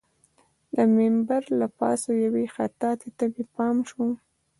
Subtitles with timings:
[0.73, 4.05] د منبر له پاسه یوې خطاطۍ ته مې پام شو.